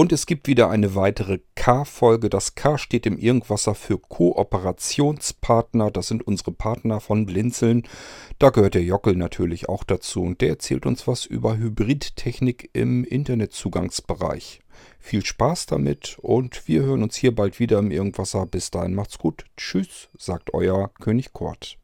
[0.00, 2.30] Und es gibt wieder eine weitere K-Folge.
[2.30, 5.90] Das K steht im Irgendwasser für Kooperationspartner.
[5.90, 7.82] Das sind unsere Partner von Blinzeln.
[8.38, 10.22] Da gehört der Jockel natürlich auch dazu.
[10.22, 14.62] Und der erzählt uns was über Hybridtechnik im Internetzugangsbereich.
[15.00, 18.46] Viel Spaß damit und wir hören uns hier bald wieder im Irgendwasser.
[18.46, 19.44] Bis dahin macht's gut.
[19.58, 21.76] Tschüss, sagt euer König Kort.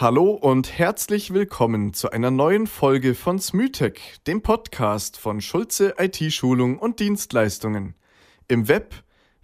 [0.00, 6.78] Hallo und herzlich willkommen zu einer neuen Folge von Smytech, dem Podcast von Schulze IT-Schulung
[6.78, 7.96] und Dienstleistungen.
[8.46, 8.94] Im Web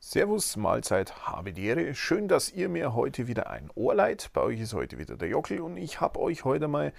[0.00, 1.94] Servus, Mahlzeit, habe die Ehre.
[1.94, 4.30] Schön, dass ihr mir heute wieder ein Ohr leiht.
[4.32, 6.94] Bei euch ist heute wieder der Jockel und ich habe euch heute mal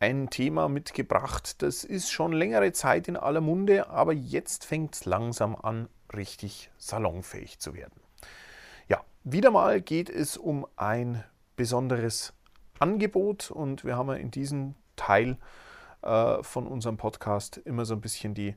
[0.00, 1.62] ein Thema mitgebracht.
[1.62, 6.70] Das ist schon längere Zeit in aller Munde, aber jetzt fängt es langsam an, richtig
[6.78, 8.00] salonfähig zu werden.
[8.88, 11.24] Ja, wieder mal geht es um ein
[11.56, 12.32] besonderes
[12.78, 15.38] Angebot und wir haben in diesem Teil
[16.02, 18.54] äh, von unserem Podcast immer so ein bisschen die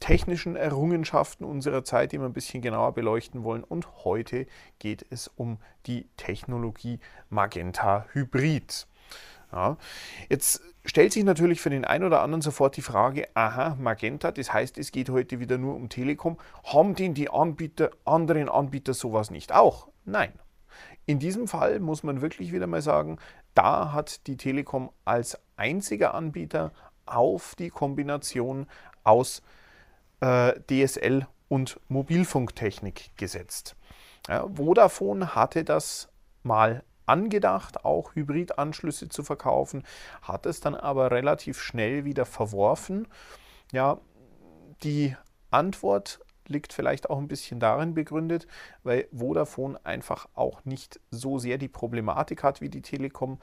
[0.00, 3.62] technischen Errungenschaften unserer Zeit, die wir ein bisschen genauer beleuchten wollen.
[3.62, 4.46] Und heute
[4.80, 6.98] geht es um die Technologie
[7.30, 8.88] Magenta Hybrid.
[9.52, 9.76] Ja.
[10.28, 14.52] Jetzt stellt sich natürlich für den einen oder anderen sofort die Frage, aha, Magenta, das
[14.52, 16.38] heißt, es geht heute wieder nur um Telekom.
[16.64, 19.88] Haben denn die Anbieter, anderen Anbieter sowas nicht auch?
[20.04, 20.32] Nein.
[21.04, 23.18] In diesem Fall muss man wirklich wieder mal sagen,
[23.54, 26.72] da hat die Telekom als einziger Anbieter
[27.06, 28.66] auf die Kombination
[29.04, 29.42] aus
[30.20, 33.76] äh, DSL und Mobilfunktechnik gesetzt.
[34.28, 36.08] Ja, Vodafone hatte das
[36.42, 39.84] mal angedacht, auch Hybridanschlüsse zu verkaufen,
[40.22, 43.06] hat es dann aber relativ schnell wieder verworfen.
[43.70, 43.98] Ja,
[44.82, 45.14] die
[45.50, 48.46] Antwort liegt vielleicht auch ein bisschen darin begründet,
[48.82, 53.38] weil Vodafone einfach auch nicht so sehr die Problematik hat wie die Telekom,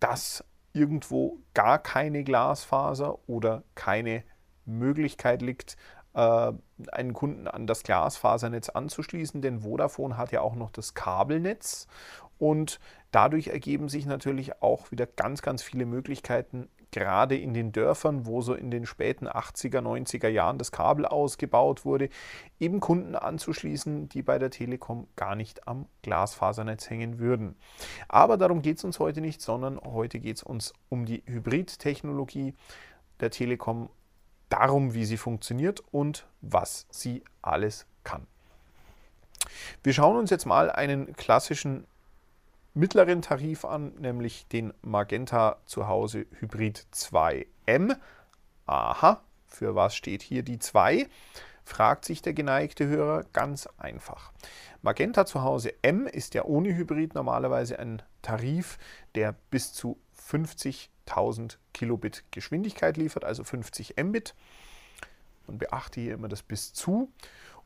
[0.00, 4.24] dass irgendwo gar keine Glasfaser oder keine
[4.64, 5.76] Möglichkeit liegt,
[6.14, 6.52] äh,
[6.90, 11.86] einen Kunden an das Glasfasernetz anzuschließen, denn Vodafone hat ja auch noch das Kabelnetz
[12.42, 12.80] und
[13.12, 18.40] dadurch ergeben sich natürlich auch wieder ganz, ganz viele Möglichkeiten, gerade in den Dörfern, wo
[18.40, 22.08] so in den späten 80er, 90er Jahren das Kabel ausgebaut wurde,
[22.58, 27.54] eben Kunden anzuschließen, die bei der Telekom gar nicht am Glasfasernetz hängen würden.
[28.08, 32.54] Aber darum geht es uns heute nicht, sondern heute geht es uns um die Hybridtechnologie
[33.20, 33.88] der Telekom,
[34.48, 38.26] darum, wie sie funktioniert und was sie alles kann.
[39.84, 41.86] Wir schauen uns jetzt mal einen klassischen
[42.74, 47.96] mittleren Tarif an, nämlich den Magenta Zuhause Hybrid 2M.
[48.66, 51.06] Aha, für was steht hier die 2?
[51.64, 54.32] Fragt sich der geneigte Hörer ganz einfach.
[54.80, 58.78] Magenta Zuhause M ist ja ohne Hybrid normalerweise ein Tarif,
[59.14, 64.34] der bis zu 50.000 Kilobit Geschwindigkeit liefert, also 50 Mbit.
[65.46, 67.12] Man beachte hier immer das bis zu.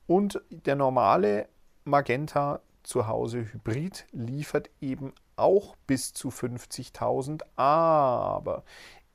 [0.06, 1.48] Und der normale
[1.84, 8.64] Magenta zu Hause Hybrid liefert eben auch bis zu 50.000, aber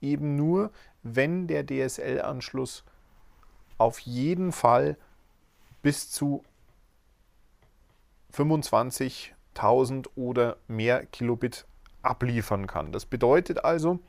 [0.02, 0.72] eben nur,
[1.04, 2.84] wenn der DSL-Anschluss
[3.78, 4.98] auf jeden Fall
[5.82, 6.44] bis zu
[8.34, 11.66] 25.000 oder mehr Kilobit
[12.02, 12.92] abliefern kann.
[12.92, 14.00] Das bedeutet also,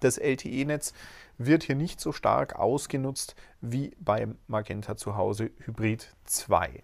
[0.00, 0.92] das LTE-Netz
[1.38, 6.82] wird hier nicht so stark ausgenutzt wie beim Magenta zu Hause Hybrid 2.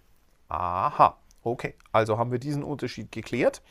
[0.49, 1.19] Aha.
[1.42, 3.62] Okay, also haben wir diesen Unterschied geklärt.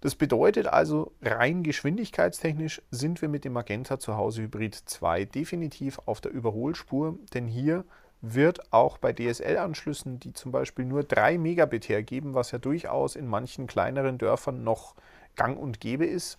[0.00, 5.98] Das bedeutet also, rein geschwindigkeitstechnisch sind wir mit dem Magenta zu Hause Hybrid 2 definitiv
[6.06, 7.84] auf der Überholspur, denn hier
[8.22, 13.26] wird auch bei DSL-Anschlüssen, die zum Beispiel nur 3 Megabit hergeben, was ja durchaus in
[13.26, 14.94] manchen kleineren Dörfern noch
[15.36, 16.38] gang und gäbe ist,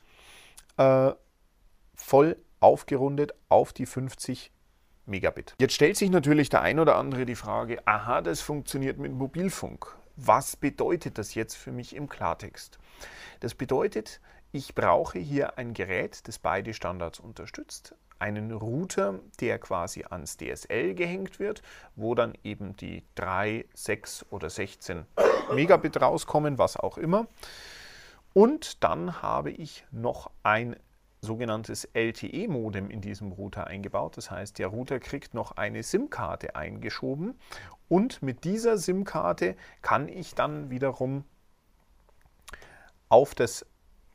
[0.78, 1.12] äh,
[1.94, 4.52] voll aufgerundet auf die 50
[5.06, 5.56] Megabit.
[5.60, 9.96] Jetzt stellt sich natürlich der ein oder andere die Frage, aha, das funktioniert mit Mobilfunk.
[10.16, 12.80] Was bedeutet das jetzt für mich im Klartext?
[13.40, 14.20] Das bedeutet
[14.54, 17.96] ich brauche hier ein Gerät, das beide Standards unterstützt.
[18.20, 21.62] Einen Router, der quasi ans DSL gehängt wird,
[21.96, 25.06] wo dann eben die 3, 6 oder 16
[25.54, 27.28] Megabit rauskommen, was auch immer.
[28.34, 30.76] Und dann habe ich noch ein
[31.22, 34.18] sogenanntes LTE-Modem in diesem Router eingebaut.
[34.18, 37.36] Das heißt, der Router kriegt noch eine SIM-Karte eingeschoben
[37.88, 41.24] und mit dieser SIM-Karte kann ich dann wiederum
[43.08, 43.66] auf das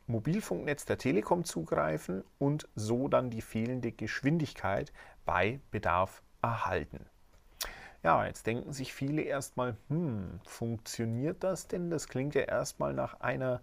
[0.07, 4.91] Mobilfunknetz der Telekom zugreifen und so dann die fehlende Geschwindigkeit
[5.25, 7.05] bei Bedarf erhalten.
[8.03, 11.89] Ja, jetzt denken sich viele erstmal, hm, funktioniert das denn?
[11.89, 13.61] Das klingt ja erstmal nach einer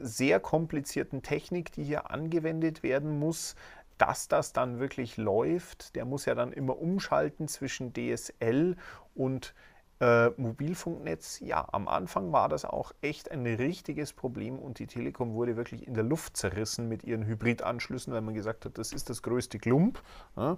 [0.00, 3.54] sehr komplizierten Technik, die hier angewendet werden muss,
[3.98, 5.96] dass das dann wirklich läuft.
[5.96, 8.76] Der muss ja dann immer umschalten zwischen DSL
[9.14, 9.54] und
[10.00, 11.40] äh, Mobilfunknetz.
[11.40, 15.86] Ja, am Anfang war das auch echt ein richtiges Problem und die Telekom wurde wirklich
[15.86, 19.58] in der Luft zerrissen mit ihren Hybridanschlüssen, weil man gesagt hat, das ist das größte
[19.58, 20.00] Klump.
[20.36, 20.56] Ja.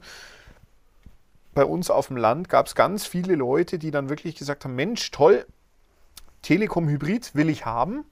[1.53, 4.77] Bei uns auf dem Land gab es ganz viele Leute, die dann wirklich gesagt haben,
[4.77, 5.47] Mensch, toll,
[6.43, 8.05] Telekom Hybrid will ich haben.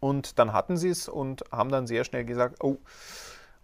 [0.00, 2.78] Und dann hatten sie es und haben dann sehr schnell gesagt, oh,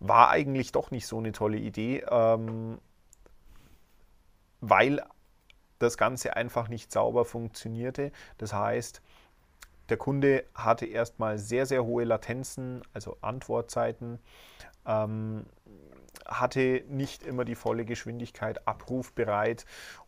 [0.01, 2.79] war eigentlich doch nicht so eine tolle Idee, ähm,
[4.61, 5.03] weil
[5.79, 8.11] das Ganze einfach nicht sauber funktionierte.
[8.39, 9.03] Das heißt,
[9.89, 14.19] der Kunde hatte erstmal sehr, sehr hohe Latenzen, also Antwortzeiten,
[14.87, 15.45] ähm,
[16.27, 19.67] hatte nicht immer die volle Geschwindigkeit abrufbereit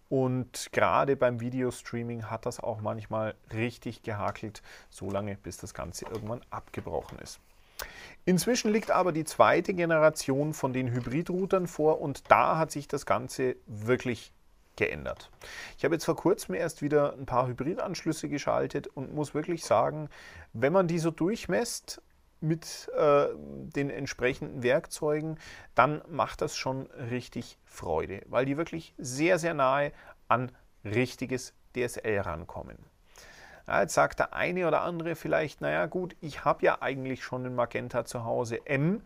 [0.08, 6.06] und gerade beim Videostreaming hat das auch manchmal richtig gehakelt, so lange bis das Ganze
[6.06, 7.40] irgendwann abgebrochen ist.
[8.24, 13.06] Inzwischen liegt aber die zweite Generation von den Hybridroutern vor und da hat sich das
[13.06, 14.32] Ganze wirklich
[14.76, 15.30] geändert.
[15.78, 20.08] Ich habe jetzt vor kurzem erst wieder ein paar Hybridanschlüsse geschaltet und muss wirklich sagen,
[20.52, 22.02] wenn man die so durchmesst,
[22.40, 25.38] mit äh, den entsprechenden Werkzeugen,
[25.74, 29.92] dann macht das schon richtig Freude, weil die wirklich sehr, sehr nahe
[30.28, 30.52] an
[30.84, 32.78] richtiges DSL rankommen.
[33.66, 37.44] Ja, jetzt sagt der eine oder andere vielleicht, naja gut, ich habe ja eigentlich schon
[37.44, 39.02] einen Magenta zu Hause M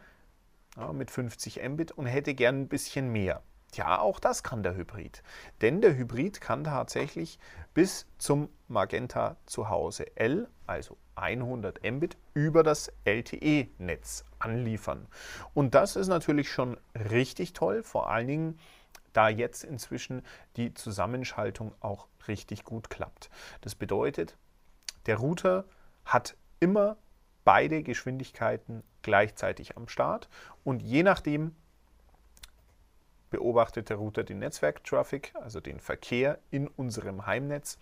[0.77, 3.43] ja, mit 50 Mbit und hätte gern ein bisschen mehr.
[3.75, 5.23] Ja, auch das kann der Hybrid.
[5.63, 7.39] Denn der Hybrid kann tatsächlich
[7.73, 15.09] bis zum Magenta zu Hause L, also 100 Mbit, über das LTE-Netz anliefern.
[15.53, 18.59] Und das ist natürlich schon richtig toll, vor allen Dingen,
[19.13, 20.23] da jetzt inzwischen
[20.57, 23.29] die Zusammenschaltung auch richtig gut klappt.
[23.61, 24.37] Das bedeutet,
[25.07, 25.65] der Router
[26.05, 26.97] hat immer
[27.45, 30.29] beide Geschwindigkeiten gleichzeitig am Start
[30.63, 31.57] und je nachdem,
[33.31, 37.79] beobachtet der Router den Netzwerktraffic, also den Verkehr in unserem Heimnetz.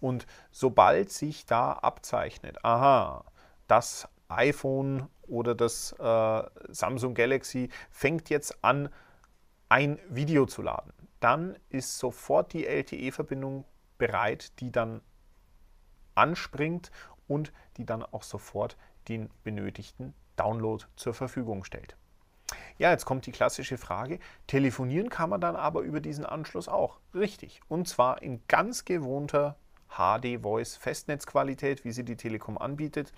[0.00, 3.24] Und sobald sich da abzeichnet, aha,
[3.66, 8.88] das iPhone oder das äh, Samsung Galaxy fängt jetzt an,
[9.68, 13.64] ein Video zu laden, dann ist sofort die LTE-Verbindung
[13.98, 15.00] bereit, die dann
[16.14, 16.90] anspringt
[17.26, 18.76] und die dann auch sofort
[19.08, 21.96] den benötigten Download zur Verfügung stellt.
[22.78, 24.18] Ja, jetzt kommt die klassische Frage.
[24.46, 26.98] Telefonieren kann man dann aber über diesen Anschluss auch.
[27.14, 27.60] Richtig.
[27.68, 29.56] Und zwar in ganz gewohnter
[29.90, 33.12] HD-Voice Festnetzqualität, wie sie die Telekom anbietet,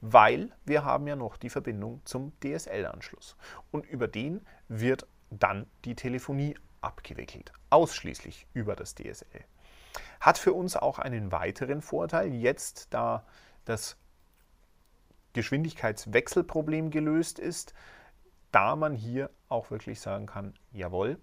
[0.00, 3.36] weil wir haben ja noch die Verbindung zum DSL-Anschluss.
[3.72, 7.52] Und über den wird dann die Telefonie abgewickelt.
[7.70, 9.44] Ausschließlich über das DSL.
[10.20, 13.24] Hat für uns auch einen weiteren Vorteil, jetzt da
[13.64, 13.96] das
[15.32, 17.74] Geschwindigkeitswechselproblem gelöst ist,
[18.52, 21.18] da man hier auch wirklich sagen kann, jawohl,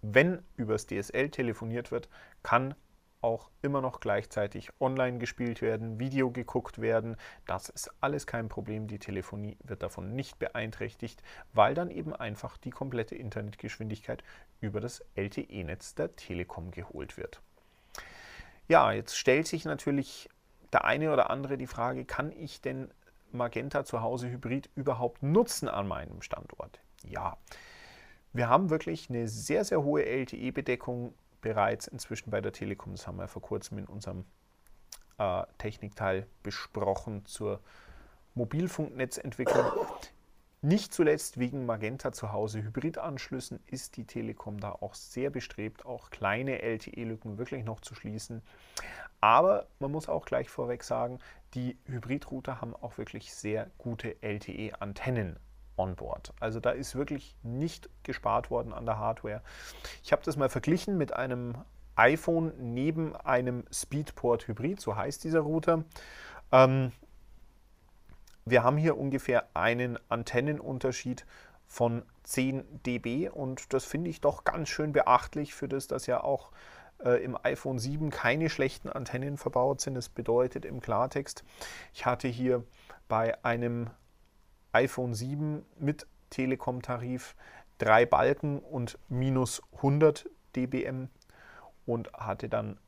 [0.00, 2.08] wenn übers DSL telefoniert wird,
[2.42, 2.74] kann
[3.20, 7.16] auch immer noch gleichzeitig online gespielt werden, Video geguckt werden.
[7.46, 8.86] Das ist alles kein Problem.
[8.86, 14.22] Die Telefonie wird davon nicht beeinträchtigt, weil dann eben einfach die komplette Internetgeschwindigkeit
[14.60, 17.40] über das LTE-Netz der Telekom geholt wird.
[18.68, 20.28] Ja, jetzt stellt sich natürlich
[20.72, 22.90] der eine oder andere die Frage, kann ich denn
[23.36, 26.80] Magenta zu Hause Hybrid überhaupt nutzen an meinem Standort?
[27.04, 27.36] Ja,
[28.32, 32.92] wir haben wirklich eine sehr, sehr hohe LTE-Bedeckung bereits inzwischen bei der Telekom.
[32.92, 34.24] Das haben wir vor kurzem in unserem
[35.18, 37.60] äh, Technikteil besprochen zur
[38.34, 39.64] Mobilfunknetzentwicklung.
[40.62, 46.10] Nicht zuletzt wegen Magenta zu Hause Hybridanschlüssen ist die Telekom da auch sehr bestrebt, auch
[46.10, 48.42] kleine LTE-Lücken wirklich noch zu schließen.
[49.20, 51.18] Aber man muss auch gleich vorweg sagen,
[51.56, 55.38] die Hybridrouter haben auch wirklich sehr gute LTE-Antennen
[55.76, 56.32] on board.
[56.38, 59.42] Also da ist wirklich nicht gespart worden an der Hardware.
[60.04, 61.56] Ich habe das mal verglichen mit einem
[61.96, 65.84] iPhone neben einem Speedport Hybrid, so heißt dieser Router.
[66.52, 66.92] Ähm,
[68.44, 71.26] wir haben hier ungefähr einen Antennenunterschied
[71.66, 76.22] von 10 dB und das finde ich doch ganz schön beachtlich für das, dass ja
[76.22, 76.52] auch
[77.04, 79.94] äh, im iPhone 7 keine schlechten Antennen verbaut sind.
[79.94, 81.44] Das bedeutet im Klartext,
[81.92, 82.64] ich hatte hier
[83.08, 83.90] bei einem
[84.72, 87.34] iPhone 7 mit Telekom-Tarif
[87.78, 91.08] drei Balken und minus 100 dBm
[91.84, 92.78] und hatte dann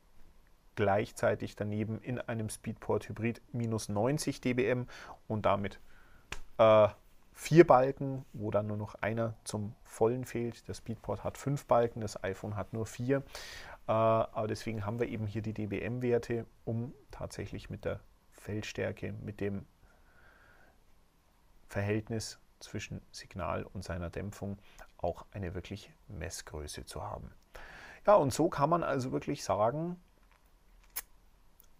[0.75, 4.87] gleichzeitig daneben in einem Speedport Hybrid minus 90 dBm
[5.27, 5.79] und damit
[6.57, 6.87] äh,
[7.33, 10.67] vier Balken, wo dann nur noch einer zum Vollen fehlt.
[10.67, 13.23] Der Speedport hat fünf Balken, das iPhone hat nur vier.
[13.89, 19.41] Äh, aber deswegen haben wir eben hier die dBm-Werte, um tatsächlich mit der Feldstärke, mit
[19.41, 19.65] dem
[21.67, 24.59] Verhältnis zwischen Signal und seiner Dämpfung
[24.97, 27.31] auch eine wirklich Messgröße zu haben.
[28.05, 29.99] Ja, und so kann man also wirklich sagen,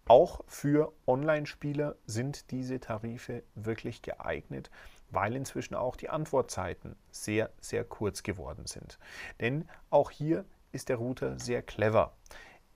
[0.08, 4.68] auch für Online-Spieler sind diese Tarife wirklich geeignet,
[5.10, 8.98] weil inzwischen auch die Antwortzeiten sehr, sehr kurz geworden sind.
[9.38, 12.12] Denn auch hier ist der Router sehr clever.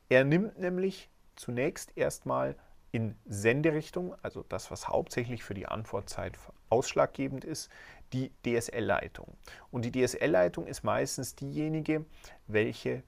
[0.08, 2.56] Er nimmt nämlich zunächst erstmal
[2.92, 6.38] in Senderichtung, also das, was hauptsächlich für die Antwortzeit
[6.70, 7.68] ausschlaggebend ist,
[8.12, 9.36] die DSL-Leitung.
[9.72, 12.04] Und die DSL-Leitung ist meistens diejenige,
[12.46, 13.02] welche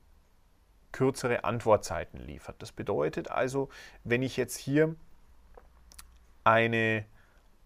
[0.91, 2.57] kürzere Antwortzeiten liefert.
[2.61, 3.69] Das bedeutet also,
[4.03, 4.97] wenn ich jetzt hier
[6.43, 7.05] eine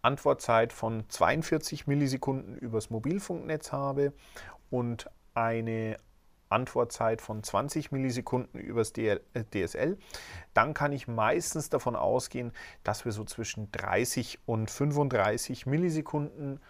[0.03, 4.13] Antwortzeit von 42 Millisekunden übers Mobilfunknetz habe
[4.71, 5.97] und eine
[6.51, 9.97] Antwortzeit von 20 Millisekunden übers DSL, äh,
[10.53, 12.53] dann kann ich meistens davon ausgehen,
[12.85, 16.61] dass wir so zwischen 30 und 35 Millisekunden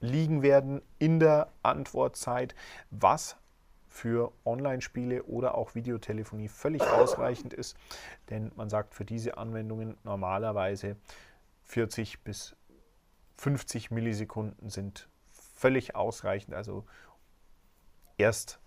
[0.00, 2.54] liegen werden in der Antwortzeit,
[2.90, 3.36] was
[3.88, 7.76] für Online-Spiele oder auch Videotelefonie völlig ausreichend ist,
[8.28, 10.96] denn man sagt für diese Anwendungen normalerweise
[11.62, 12.56] 40 bis
[13.36, 16.84] 50 Millisekunden sind völlig ausreichend, also
[18.18, 18.58] erst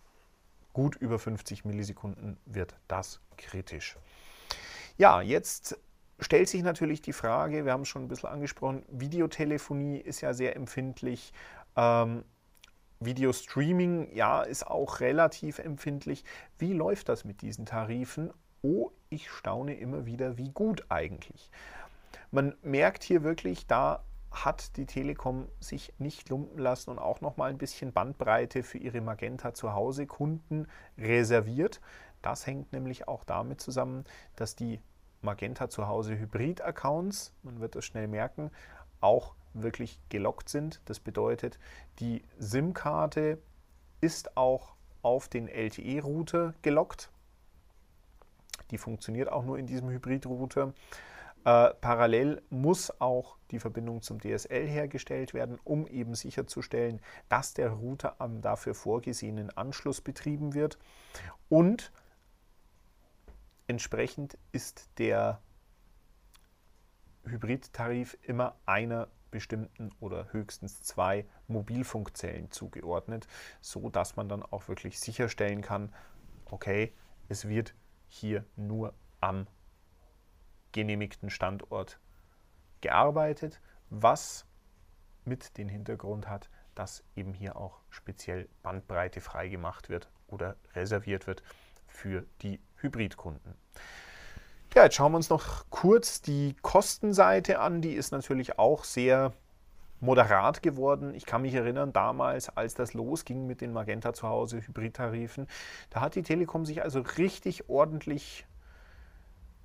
[0.77, 3.97] gut über 50 Millisekunden wird das kritisch.
[4.95, 5.75] Ja, jetzt
[6.19, 10.35] stellt sich natürlich die Frage, wir haben es schon ein bisschen angesprochen, Videotelefonie ist ja
[10.35, 11.33] sehr empfindlich.
[11.75, 12.23] Ähm,
[12.99, 16.23] Videostreaming, ja, ist auch relativ empfindlich.
[16.59, 18.31] Wie läuft das mit diesen Tarifen?
[18.61, 21.49] Oh, ich staune immer wieder, wie gut eigentlich.
[22.29, 27.37] Man merkt hier wirklich, da hat die Telekom sich nicht lumpen lassen und auch noch
[27.37, 30.67] mal ein bisschen Bandbreite für ihre Magenta zu Hause Kunden
[30.97, 31.81] reserviert.
[32.21, 34.03] Das hängt nämlich auch damit zusammen,
[34.35, 34.81] dass die
[35.21, 38.51] Magenta zu Hause Hybrid Accounts, man wird das schnell merken,
[39.01, 40.81] auch wirklich gelockt sind.
[40.85, 41.59] Das bedeutet,
[41.99, 43.39] die SIM-Karte
[44.01, 47.09] ist auch auf den LTE-Router gelockt.
[48.71, 50.73] Die funktioniert auch nur in diesem Hybrid-Router.
[51.47, 56.99] Äh, parallel muss auch die Verbindung zum DSL hergestellt werden, um eben sicherzustellen,
[57.29, 60.77] dass der Router am dafür vorgesehenen Anschluss betrieben wird.
[61.47, 61.93] Und
[63.65, 65.39] entsprechend ist der
[67.23, 73.25] Hybridtarif immer einer bestimmten oder höchstens zwei Mobilfunkzellen zugeordnet,
[73.61, 75.95] so dass man dann auch wirklich sicherstellen kann,
[76.51, 76.91] okay,
[77.29, 77.73] es wird
[78.09, 79.47] hier nur am
[80.77, 81.99] genehmigten Standort
[82.81, 84.45] gearbeitet, was
[85.25, 91.41] mit dem Hintergrund hat, dass eben hier auch speziell Bandbreite freigemacht wird oder reserviert wird
[91.87, 93.55] für die Hybridkunden.
[94.75, 97.81] Ja, jetzt schauen wir uns noch kurz die Kostenseite an.
[97.81, 99.33] Die ist natürlich auch sehr
[99.99, 101.15] moderat geworden.
[101.15, 105.47] Ich kann mich erinnern, damals, als das losging mit den Magenta zu Hause Hybridtarifen,
[105.89, 108.45] da hat die Telekom sich also richtig ordentlich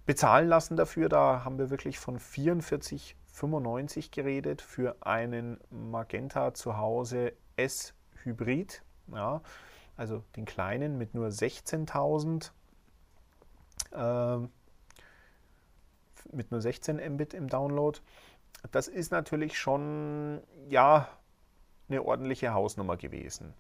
[0.07, 1.09] bezahlen lassen dafür.
[1.09, 8.83] Da haben wir wirklich von 44,95 geredet für einen Magenta zu Hause S Hybrid.
[9.09, 9.43] Ja,
[9.97, 12.51] also den kleinen mit nur 16.000.
[13.93, 14.49] Äh,
[16.33, 17.99] mit nur 16 Mbit im Download.
[18.71, 21.09] Das ist natürlich schon, ja,
[21.89, 23.55] eine ordentliche Hausnummer gewesen.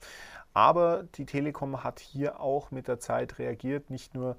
[0.54, 4.36] Aber die Telekom hat hier auch mit der Zeit reagiert, nicht nur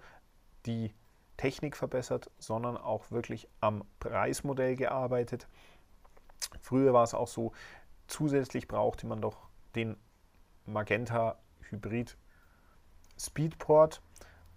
[0.66, 0.94] die
[1.38, 5.48] Technik verbessert, sondern auch wirklich am Preismodell gearbeitet.
[6.62, 7.52] Früher war es auch so,
[8.08, 9.98] zusätzlich brauchte man doch den
[10.66, 11.38] Magenta
[11.70, 12.18] Hybrid
[13.18, 14.02] Speedport.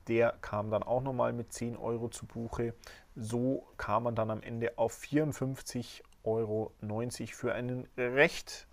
[0.08, 2.74] Der kam dann auch nochmal mit 10 Euro zu Buche.
[3.16, 6.72] So kam man dann am Ende auf 54,90 Euro
[7.32, 8.68] für einen recht,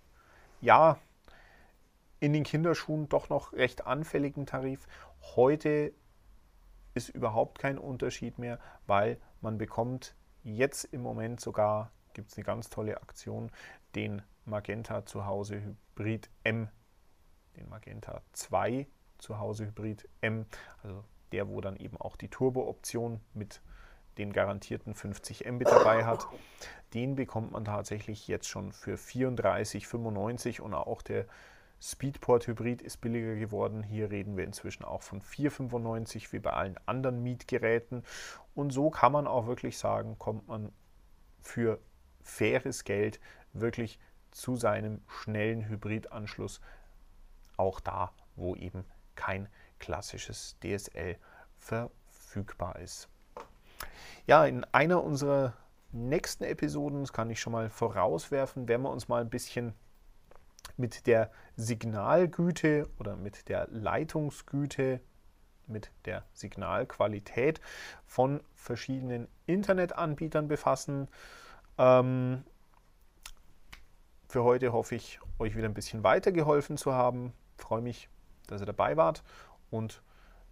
[0.60, 0.98] ja,
[2.20, 4.86] in den Kinderschuhen doch noch recht anfälligen Tarif.
[5.36, 5.92] Heute
[6.94, 12.44] ist überhaupt kein Unterschied mehr, weil man bekommt jetzt im Moment sogar gibt es eine
[12.44, 13.50] ganz tolle Aktion,
[13.94, 15.60] den Magenta zu Hause
[15.96, 16.68] Hybrid M,
[17.56, 18.86] den Magenta 2
[19.18, 20.46] zu Hause Hybrid M,
[20.82, 23.60] also der, wo dann eben auch die Turbo-Option mit
[24.18, 26.26] den garantierten 50 Mbit dabei hat.
[26.92, 31.26] Den bekommt man tatsächlich jetzt schon für 34,95 und auch der
[31.86, 33.82] Speedport Hybrid ist billiger geworden.
[33.82, 38.04] Hier reden wir inzwischen auch von 4,95 wie bei allen anderen Mietgeräten.
[38.54, 40.72] Und so kann man auch wirklich sagen, kommt man
[41.42, 41.78] für
[42.22, 43.20] faires Geld
[43.52, 43.98] wirklich
[44.30, 46.62] zu seinem schnellen Hybridanschluss
[47.58, 51.18] auch da, wo eben kein klassisches DSL
[51.58, 53.10] verfügbar ist.
[54.26, 55.52] Ja, in einer unserer
[55.92, 59.74] nächsten Episoden, das kann ich schon mal vorauswerfen, werden wir uns mal ein bisschen
[60.76, 65.00] mit der Signalgüte oder mit der Leitungsgüte,
[65.66, 67.60] mit der Signalqualität
[68.06, 71.08] von verschiedenen Internetanbietern befassen.
[71.78, 72.44] Ähm,
[74.28, 77.32] für heute hoffe ich, euch wieder ein bisschen weitergeholfen zu haben.
[77.56, 78.08] Freue mich,
[78.46, 79.22] dass ihr dabei wart
[79.70, 80.02] und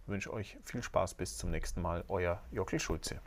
[0.05, 2.03] wünsche euch viel Spaß bis zum nächsten Mal.
[2.07, 3.19] Euer Jockel Schulze.